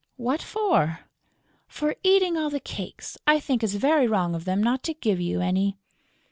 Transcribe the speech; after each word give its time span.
"What 0.17 0.41
for?" 0.41 1.01
"For 1.67 1.95
eating 2.01 2.35
all 2.35 2.49
the 2.49 2.59
cakes. 2.59 3.19
I 3.27 3.39
think 3.39 3.63
it's 3.63 3.75
very 3.75 4.07
wrong 4.07 4.33
of 4.33 4.45
them 4.45 4.63
not 4.63 4.81
to 4.85 4.95
give 4.95 5.21
you 5.21 5.41
any." 5.41 5.77